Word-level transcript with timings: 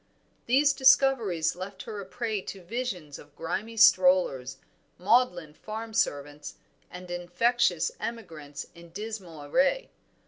These 0.47 0.73
discoveries 0.73 1.55
left 1.55 1.83
her 1.83 2.01
a 2.01 2.07
prey 2.07 2.41
to 2.41 2.63
visions 2.63 3.19
of 3.19 3.35
grimy 3.35 3.77
strollers, 3.77 4.57
maudlin 4.97 5.53
farm 5.53 5.93
servants, 5.93 6.55
and 6.89 7.11
infectious 7.11 7.91
emigrants 7.99 8.65
in 8.73 8.89
dismal 8.89 9.43
array. 9.43 9.91